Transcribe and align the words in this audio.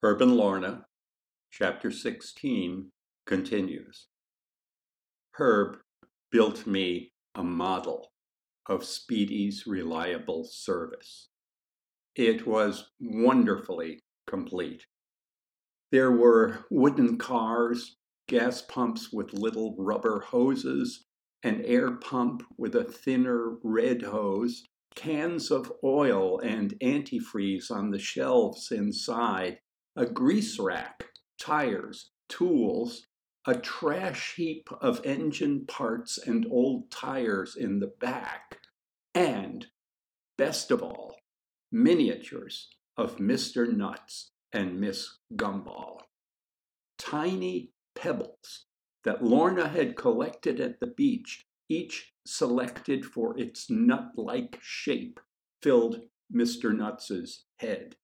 Herb 0.00 0.22
and 0.22 0.36
Lorna, 0.36 0.86
chapter 1.50 1.90
16, 1.90 2.92
continues. 3.26 4.06
Herb 5.32 5.78
built 6.30 6.68
me 6.68 7.10
a 7.34 7.42
model 7.42 8.12
of 8.68 8.84
Speedy's 8.84 9.66
reliable 9.66 10.44
service. 10.44 11.30
It 12.14 12.46
was 12.46 12.90
wonderfully 13.00 13.98
complete. 14.28 14.84
There 15.90 16.12
were 16.12 16.64
wooden 16.70 17.18
cars, 17.18 17.96
gas 18.28 18.62
pumps 18.62 19.12
with 19.12 19.32
little 19.32 19.74
rubber 19.76 20.20
hoses, 20.20 21.06
an 21.42 21.60
air 21.64 21.90
pump 21.96 22.44
with 22.56 22.76
a 22.76 22.84
thinner 22.84 23.56
red 23.64 24.02
hose, 24.02 24.62
cans 24.94 25.50
of 25.50 25.72
oil 25.82 26.38
and 26.38 26.74
antifreeze 26.80 27.68
on 27.68 27.90
the 27.90 27.98
shelves 27.98 28.70
inside, 28.70 29.58
a 29.98 30.06
grease 30.06 30.60
rack, 30.60 31.06
tires, 31.40 32.12
tools, 32.28 33.08
a 33.48 33.54
trash 33.56 34.36
heap 34.36 34.68
of 34.80 35.04
engine 35.04 35.66
parts 35.66 36.18
and 36.18 36.46
old 36.52 36.88
tires 36.88 37.56
in 37.56 37.80
the 37.80 37.92
back, 38.00 38.58
and, 39.12 39.66
best 40.36 40.70
of 40.70 40.84
all, 40.84 41.16
miniatures 41.72 42.68
of 42.96 43.16
Mr. 43.16 43.76
Nuts 43.76 44.30
and 44.52 44.80
Miss 44.80 45.18
Gumball. 45.34 45.98
Tiny 46.96 47.72
pebbles 47.96 48.66
that 49.02 49.24
Lorna 49.24 49.68
had 49.68 49.96
collected 49.96 50.60
at 50.60 50.78
the 50.78 50.86
beach, 50.86 51.44
each 51.68 52.12
selected 52.24 53.04
for 53.04 53.36
its 53.36 53.68
nut 53.68 54.12
like 54.14 54.60
shape, 54.62 55.18
filled 55.60 56.02
Mr. 56.32 56.72
Nuts's 56.72 57.46
head. 57.56 57.96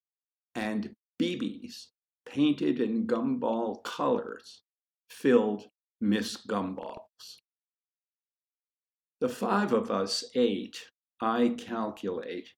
And 0.56 0.96
BBs, 1.20 1.86
painted 2.27 2.80
in 2.80 3.06
gumball 3.06 3.82
colors, 3.84 4.62
filled 5.08 5.69
Miss 6.00 6.36
Gumball's. 6.36 7.42
The 9.20 9.28
five 9.28 9.72
of 9.72 9.91
us 9.91 10.25
ate, 10.34 10.77
I 11.20 11.55
calculate, 11.56 12.48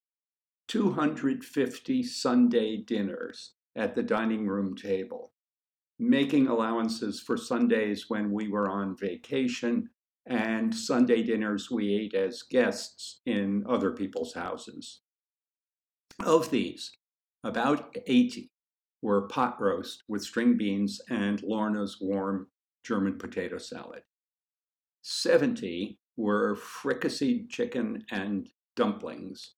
250 0.68 2.02
Sunday 2.02 2.78
dinners 2.78 3.52
at 3.76 3.94
the 3.94 4.02
dining 4.02 4.46
room 4.46 4.74
table, 4.74 5.32
making 5.98 6.48
allowances 6.48 7.20
for 7.20 7.36
Sundays 7.36 8.06
when 8.08 8.32
we 8.32 8.48
were 8.48 8.70
on 8.70 8.96
vacation 8.96 9.90
and 10.26 10.74
Sunday 10.74 11.22
dinners 11.22 11.70
we 11.70 11.94
ate 11.94 12.14
as 12.14 12.42
guests 12.42 13.20
in 13.26 13.64
other 13.68 13.92
people's 13.92 14.34
houses. 14.34 15.02
Of 16.24 16.50
these, 16.50 16.90
about 17.44 17.94
80 18.06 18.50
were 19.06 19.28
pot 19.28 19.56
roast 19.60 20.02
with 20.08 20.20
string 20.20 20.56
beans 20.56 21.00
and 21.10 21.40
Lorna's 21.44 21.98
warm 22.00 22.48
German 22.82 23.16
potato 23.16 23.56
salad. 23.56 24.02
70 25.02 25.96
were 26.16 26.56
fricasseed 26.56 27.48
chicken 27.48 28.04
and 28.10 28.48
dumplings. 28.74 29.54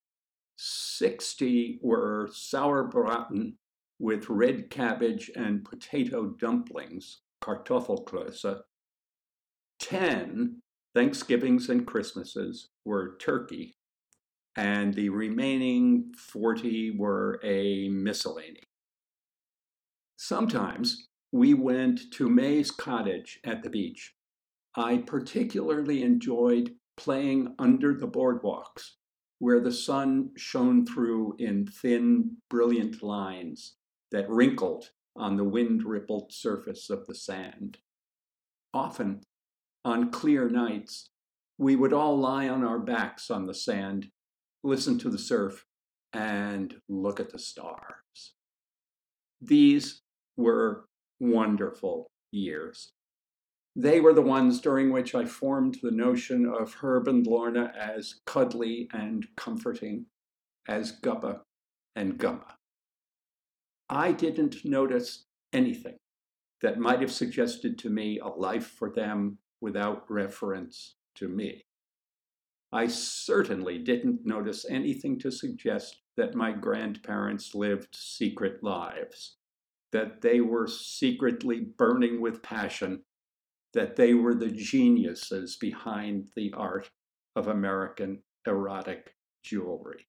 60 0.59 1.79
were 1.83 2.29
sauerbraten 2.31 3.55
with 3.99 4.29
red 4.29 4.69
cabbage 4.69 5.31
and 5.35 5.65
potato 5.65 6.27
dumplings, 6.39 7.23
Kartoffelklöße. 7.43 8.61
10 9.81 10.61
Thanksgivings 10.95 11.71
and 11.71 11.87
Christmases 11.87 12.69
were 12.85 13.17
turkey, 13.19 13.79
and 14.57 14.93
the 14.93 15.09
remaining 15.09 16.13
40 16.19 16.99
were 16.99 17.41
a 17.43 17.89
miscellany. 17.89 18.68
Sometimes 20.21 21.07
we 21.31 21.55
went 21.55 22.11
to 22.15 22.29
May's 22.29 22.73
cottage 22.73 23.39
at 23.45 23.63
the 23.63 23.71
beach. 23.71 24.15
I 24.75 24.99
particularly 24.99 26.03
enjoyed 26.03 26.75
playing 26.97 27.55
under 27.57 27.95
the 27.95 28.09
boardwalks, 28.09 28.95
where 29.39 29.61
the 29.61 29.73
sun 29.73 30.31
shone 30.37 30.85
through 30.85 31.37
in 31.39 31.69
thin, 31.69 32.39
brilliant 32.51 33.01
lines 33.01 33.77
that 34.11 34.29
wrinkled 34.29 34.91
on 35.15 35.37
the 35.37 35.45
wind 35.45 35.85
rippled 35.85 36.33
surface 36.33 36.91
of 36.91 37.07
the 37.07 37.15
sand. 37.15 37.79
Often, 38.75 39.21
on 39.85 40.11
clear 40.11 40.49
nights, 40.49 41.11
we 41.59 41.77
would 41.77 41.93
all 41.93 42.19
lie 42.19 42.49
on 42.49 42.65
our 42.65 42.81
backs 42.81 43.31
on 43.31 43.47
the 43.47 43.55
sand, 43.55 44.11
listen 44.65 44.99
to 44.99 45.11
the 45.11 45.19
surf, 45.19 45.65
and 46.13 46.75
look 46.89 47.21
at 47.21 47.31
the 47.31 47.39
stars. 47.39 48.35
These 49.41 50.03
were 50.39 50.87
wonderful 51.21 52.11
years. 52.31 52.93
They 53.77 54.01
were 54.01 54.15
the 54.15 54.23
ones 54.23 54.61
during 54.61 54.91
which 54.91 55.15
I 55.15 55.25
formed 55.25 55.79
the 55.83 55.91
notion 55.91 56.47
of 56.47 56.75
Herb 56.75 57.09
and 57.09 57.27
Lorna 57.27 57.73
as 57.79 58.21
cuddly 58.25 58.89
and 58.93 59.27
comforting, 59.37 60.07
as 60.67 60.99
Gubba 61.01 61.41
and 61.95 62.19
Gumma. 62.19 62.55
I 63.91 64.13
didn't 64.13 64.65
notice 64.65 65.25
anything 65.53 65.97
that 66.61 66.79
might 66.79 67.01
have 67.01 67.13
suggested 67.13 67.79
to 67.79 67.91
me 67.91 68.19
a 68.19 68.29
life 68.29 68.67
for 68.67 68.91
them 68.91 69.39
without 69.61 70.11
reference 70.11 70.97
to 71.17 71.29
me. 71.29 71.63
I 72.73 72.87
certainly 72.87 73.79
didn't 73.79 74.27
notice 74.27 74.67
anything 74.69 75.19
to 75.21 75.31
suggest 75.31 76.03
that 76.17 76.35
my 76.35 76.53
grandparents 76.53 77.55
lived 77.55 77.95
secret 77.95 78.63
lives 78.63 79.38
that 79.93 80.21
they 80.21 80.41
were 80.41 80.67
secretly 80.67 81.61
burning 81.61 82.21
with 82.21 82.43
passion, 82.43 83.03
that 83.75 83.97
they 83.97 84.15
were 84.15 84.35
the 84.35 84.51
geniuses 84.51 85.57
behind 85.57 86.29
the 86.37 86.53
art 86.53 86.91
of 87.37 87.49
American 87.49 88.23
erotic 88.47 89.15
jewelry. 89.43 90.07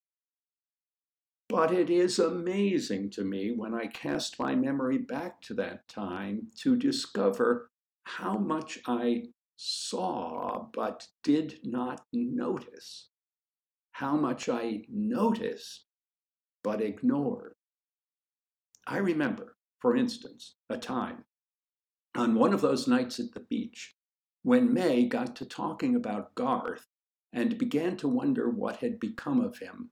But 1.47 1.71
it 1.71 1.89
is 1.89 2.19
amazing 2.19 3.09
to 3.11 3.23
me 3.23 3.51
when 3.51 3.73
I 3.73 3.87
cast 3.87 4.39
my 4.39 4.55
memory 4.55 4.99
back 4.99 5.41
to 5.43 5.53
that 5.55 5.87
time 5.87 6.47
to 6.59 6.75
discover 6.75 7.71
how 8.03 8.37
much 8.37 8.79
I 8.85 9.23
saw 9.55 10.67
but 10.73 11.07
did 11.23 11.59
not 11.63 12.05
notice, 12.13 13.09
how 13.91 14.15
much 14.15 14.47
I 14.47 14.83
noticed 14.89 15.85
but 16.63 16.81
ignored. 16.81 17.55
I 18.85 18.97
remember 18.97 19.55
for 19.79 19.95
instance, 19.95 20.55
a 20.69 20.77
time 20.77 21.23
on 22.15 22.35
one 22.35 22.53
of 22.53 22.61
those 22.61 22.87
nights 22.87 23.19
at 23.19 23.33
the 23.33 23.39
beach 23.39 23.95
when 24.43 24.73
May 24.73 25.05
got 25.05 25.35
to 25.37 25.45
talking 25.45 25.95
about 25.95 26.35
Garth 26.35 26.87
and 27.31 27.57
began 27.57 27.97
to 27.97 28.07
wonder 28.07 28.49
what 28.49 28.77
had 28.77 28.99
become 28.99 29.41
of 29.41 29.59
him 29.59 29.91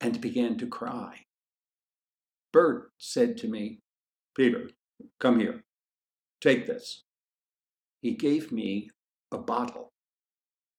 and 0.00 0.20
began 0.20 0.56
to 0.58 0.66
cry. 0.66 1.26
Bert 2.52 2.90
said 2.98 3.36
to 3.38 3.48
me, 3.48 3.80
Peter, 4.34 4.70
come 5.18 5.40
here. 5.40 5.62
Take 6.40 6.66
this. 6.66 7.04
He 8.00 8.14
gave 8.14 8.50
me 8.50 8.90
a 9.30 9.38
bottle. 9.38 9.92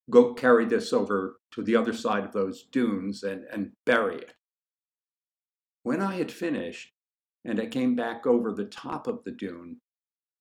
Go 0.10 0.34
carry 0.34 0.66
this 0.66 0.92
over 0.92 1.38
to 1.52 1.62
the 1.62 1.76
other 1.76 1.94
side 1.94 2.26
of 2.26 2.34
those 2.34 2.64
dunes 2.64 3.24
and, 3.24 3.46
and 3.52 3.72
bury 3.86 4.18
it. 4.18 4.34
When 5.84 6.02
I 6.02 6.16
had 6.16 6.32
finished, 6.32 6.94
and 7.46 7.60
I 7.60 7.66
came 7.66 7.96
back 7.96 8.26
over 8.26 8.52
the 8.52 8.66
top 8.66 9.08
of 9.08 9.24
the 9.24 9.32
dune. 9.32 9.78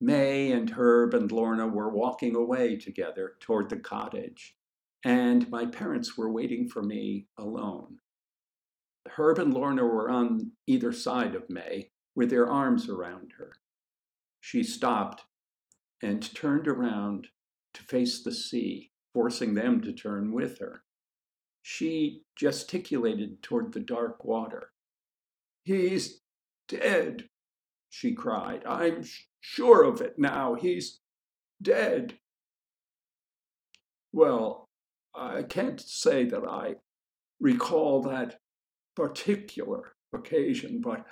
May 0.00 0.52
and 0.52 0.70
Herb 0.70 1.14
and 1.14 1.30
Lorna 1.30 1.66
were 1.66 1.90
walking 1.90 2.34
away 2.34 2.76
together 2.76 3.36
toward 3.40 3.68
the 3.68 3.78
cottage, 3.78 4.56
and 5.04 5.48
my 5.50 5.66
parents 5.66 6.16
were 6.16 6.32
waiting 6.32 6.68
for 6.68 6.82
me 6.82 7.26
alone. 7.38 7.98
Herb 9.08 9.38
and 9.38 9.52
Lorna 9.52 9.84
were 9.84 10.10
on 10.10 10.52
either 10.66 10.92
side 10.92 11.34
of 11.34 11.50
May 11.50 11.90
with 12.14 12.30
their 12.30 12.48
arms 12.48 12.88
around 12.88 13.32
her. 13.38 13.52
She 14.40 14.62
stopped 14.62 15.24
and 16.02 16.34
turned 16.34 16.66
around 16.66 17.28
to 17.74 17.82
face 17.82 18.22
the 18.22 18.32
sea, 18.32 18.90
forcing 19.12 19.54
them 19.54 19.80
to 19.82 19.92
turn 19.92 20.32
with 20.32 20.58
her. 20.58 20.82
She 21.62 22.22
gesticulated 22.36 23.42
toward 23.42 23.72
the 23.72 23.80
dark 23.80 24.24
water. 24.24 24.70
He's 25.64 26.19
dead, 26.70 27.28
she 27.90 28.14
cried. 28.14 28.62
I'm 28.64 29.04
sure 29.40 29.82
of 29.82 30.00
it 30.00 30.14
now. 30.16 30.54
He's 30.54 31.00
dead. 31.60 32.14
Well, 34.12 34.68
I 35.14 35.42
can't 35.42 35.80
say 35.80 36.24
that 36.24 36.44
I 36.44 36.76
recall 37.40 38.02
that 38.02 38.38
particular 38.94 39.92
occasion, 40.12 40.80
but 40.80 41.04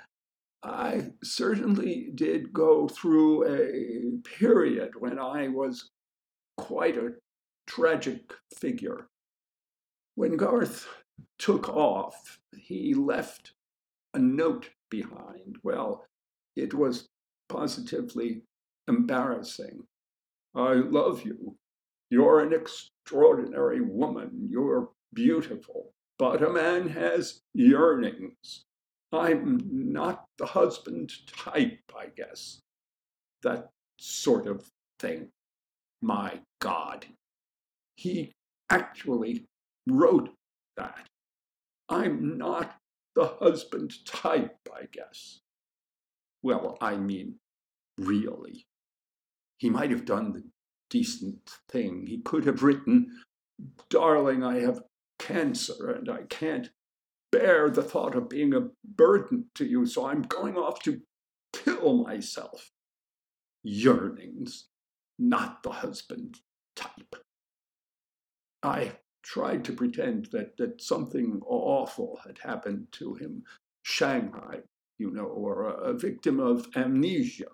I 0.63 1.11
certainly 1.23 2.11
did 2.15 2.53
go 2.53 2.87
through 2.87 3.45
a 3.47 4.21
period 4.37 4.91
when 4.97 5.19
I 5.19 5.49
was 5.49 5.89
quite 6.57 6.97
a 6.97 7.11
tragic 7.67 8.33
figure. 8.57 9.07
When 10.15 10.37
Garth 10.37 10.87
took 11.37 11.69
off, 11.69 12.39
he 12.57 12.93
left 12.93 13.53
a 14.13 14.19
note 14.19 14.69
behind. 14.89 15.57
Well, 15.63 16.05
It 16.55 16.73
was 16.73 17.07
positively 17.47 18.41
embarrassing. 18.87 19.83
I 20.55 20.73
love 20.73 21.23
you. 21.23 21.55
You're 22.09 22.41
an 22.41 22.53
extraordinary 22.53 23.81
woman. 23.81 24.47
You're 24.49 24.89
beautiful. 25.13 25.93
But 26.17 26.43
a 26.43 26.49
man 26.49 26.89
has 26.89 27.41
yearnings. 27.53 28.65
I'm 29.13 29.61
not 29.71 30.25
the 30.37 30.45
husband 30.45 31.11
type, 31.27 31.79
I 31.97 32.07
guess. 32.15 32.61
That 33.43 33.69
sort 33.99 34.47
of 34.47 34.69
thing. 34.99 35.29
My 36.01 36.41
God. 36.59 37.05
He 37.95 38.33
actually 38.69 39.45
wrote 39.87 40.29
that. 40.77 41.07
I'm 41.89 42.37
not 42.37 42.75
the 43.19 43.35
husband 43.41 43.93
type, 44.05 44.69
I 44.73 44.85
guess. 44.93 45.41
Well, 46.41 46.77
I 46.79 46.95
mean, 46.95 47.35
really. 47.97 48.65
He 49.57 49.69
might 49.69 49.91
have 49.91 50.05
done 50.05 50.31
the 50.31 50.43
decent 50.89 51.51
thing. 51.69 52.05
He 52.07 52.21
could 52.21 52.45
have 52.45 52.63
written, 52.63 53.11
Darling, 53.89 54.41
I 54.41 54.61
have 54.61 54.83
cancer 55.19 55.91
and 55.91 56.09
I 56.09 56.21
can't 56.29 56.69
bear 57.29 57.69
the 57.69 57.83
thought 57.83 58.15
of 58.15 58.29
being 58.29 58.53
a 58.53 58.69
burden 58.85 59.47
to 59.55 59.65
you, 59.65 59.85
so 59.85 60.07
I'm 60.07 60.21
going 60.21 60.55
off 60.55 60.81
to 60.83 61.01
kill 61.51 62.05
myself. 62.05 62.71
Yearnings, 63.63 64.69
not 65.19 65.61
the 65.63 65.71
husband 65.71 66.37
type. 66.73 67.17
I 68.63 68.93
tried 69.23 69.63
to 69.65 69.73
pretend 69.73 70.27
that, 70.27 70.57
that 70.57 70.81
something 70.81 71.41
awful 71.45 72.19
had 72.25 72.39
happened 72.39 72.87
to 72.93 73.13
him. 73.15 73.43
Shanghai, 73.83 74.59
you 74.97 75.11
know, 75.11 75.25
or 75.25 75.67
a, 75.67 75.73
a 75.73 75.93
victim 75.93 76.39
of 76.39 76.67
amnesia, 76.75 77.51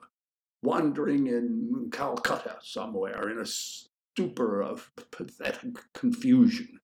wandering 0.63 1.27
in 1.27 1.89
Calcutta 1.91 2.57
somewhere 2.61 3.29
in 3.29 3.39
a 3.39 3.45
stupor 3.45 4.61
of 4.61 4.91
pathetic 5.11 5.77
confusion. 5.93 6.79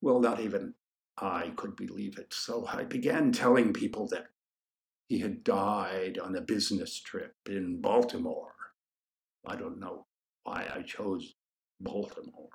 Well, 0.00 0.20
not 0.20 0.40
even 0.40 0.74
I 1.16 1.52
could 1.56 1.76
believe 1.76 2.18
it, 2.18 2.32
so 2.32 2.66
I 2.66 2.84
began 2.84 3.32
telling 3.32 3.72
people 3.72 4.08
that 4.08 4.26
he 5.08 5.18
had 5.20 5.44
died 5.44 6.18
on 6.18 6.34
a 6.34 6.40
business 6.40 6.98
trip 6.98 7.34
in 7.46 7.80
Baltimore. 7.80 8.54
I 9.46 9.56
don't 9.56 9.78
know 9.78 10.06
why 10.44 10.68
I 10.74 10.82
chose 10.82 11.34
Baltimore. 11.80 12.48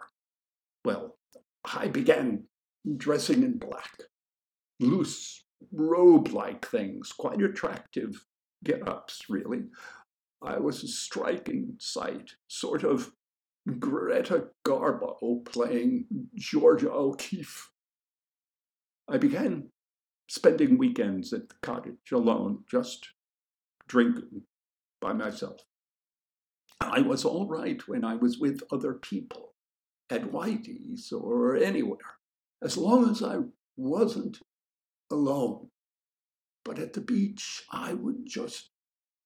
Well, 0.88 1.18
I 1.66 1.90
began 1.90 2.46
dressing 2.96 3.44
in 3.44 3.58
black, 3.58 4.04
loose 4.80 5.44
robe 5.74 6.30
like 6.30 6.66
things, 6.66 7.12
quite 7.12 7.42
attractive 7.42 8.26
get 8.64 8.88
ups, 8.88 9.24
really. 9.28 9.64
I 10.42 10.60
was 10.60 10.86
a 10.86 10.88
striking 10.88 11.76
sight, 11.78 12.32
sort 12.48 12.86
of 12.86 13.12
Greta 13.80 14.48
Garbo 14.66 15.44
playing 15.44 16.06
Georgia 16.36 16.90
O'Keeffe. 16.90 17.70
I 19.10 19.18
began 19.18 19.72
spending 20.30 20.78
weekends 20.78 21.34
at 21.34 21.50
the 21.50 21.56
cottage 21.62 22.14
alone, 22.14 22.64
just 22.72 23.10
drinking 23.90 24.44
by 25.02 25.12
myself. 25.12 25.60
I 26.80 27.02
was 27.02 27.26
all 27.26 27.46
right 27.46 27.86
when 27.90 28.06
I 28.06 28.16
was 28.16 28.40
with 28.40 28.64
other 28.72 28.94
people 28.94 29.48
at 30.10 30.32
Whitey's 30.32 31.12
or 31.12 31.56
anywhere, 31.56 32.18
as 32.64 32.78
long 32.78 33.10
as 33.10 33.22
I 33.22 33.38
wasn't 33.76 34.40
alone. 35.12 35.70
But 36.64 36.80
at 36.80 36.94
the 36.94 37.02
beach, 37.02 37.64
I 37.72 37.94
would 37.94 38.26
just 38.26 38.70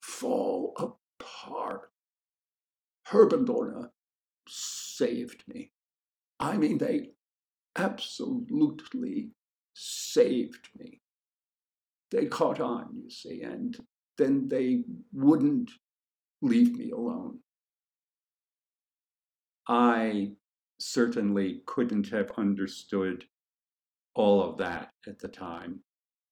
fall 0.02 0.74
apart. 0.78 1.92
Herb 3.08 3.34
and 3.34 3.48
Lorna 3.48 3.92
saved 4.48 5.44
me. 5.48 5.72
I 6.40 6.58
mean, 6.58 6.78
they 6.78 7.12
absolutely 7.76 9.32
saved 9.74 10.70
me. 10.78 11.02
They 12.12 12.26
caught 12.26 12.60
on, 12.60 12.90
you 13.04 13.10
see, 13.10 13.42
and 13.42 13.78
then 14.18 14.48
they 14.48 14.84
wouldn't 15.14 15.72
leave 16.42 16.78
me 16.78 16.92
alone. 16.92 17.40
I 19.68 20.34
certainly 20.82 21.62
couldn't 21.66 22.10
have 22.10 22.32
understood 22.38 23.26
all 24.14 24.42
of 24.44 24.58
that 24.58 24.92
at 25.08 25.20
the 25.20 25.28
time, 25.28 25.82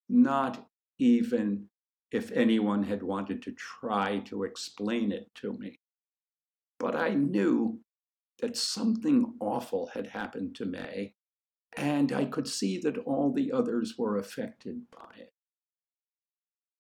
not 0.10 0.68
even 0.98 1.70
if 2.12 2.32
anyone 2.32 2.84
had 2.84 3.04
wanted 3.04 3.42
to 3.44 3.52
try 3.52 4.20
to 4.20 4.44
explain 4.44 5.12
it 5.12 5.30
to 5.36 5.54
me. 5.54 5.80
But 6.80 6.96
I 6.96 7.10
knew 7.14 7.82
that 8.40 8.58
something 8.58 9.36
awful 9.40 9.88
had 9.94 10.08
happened 10.08 10.56
to 10.56 10.66
May, 10.66 11.14
and 11.78 12.12
I 12.12 12.26
could 12.26 12.48
see 12.48 12.80
that 12.80 12.98
all 12.98 13.32
the 13.32 13.52
others 13.52 13.96
were 13.98 14.18
affected 14.18 14.90
by 14.92 15.16
it. 15.18 15.34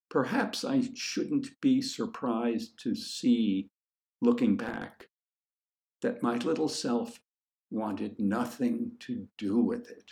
Perhaps 0.10 0.66
I 0.66 0.90
shouldn't 0.96 1.62
be 1.62 1.82
surprised 1.82 2.80
to 2.80 2.96
see, 2.96 3.70
looking 4.22 4.58
back, 4.58 5.10
that 6.02 6.24
my 6.24 6.38
little 6.38 6.70
self 6.70 7.20
wanted 7.72 8.20
nothing 8.20 8.92
to 9.00 9.28
do 9.38 9.58
with 9.58 9.90
it. 9.90 10.12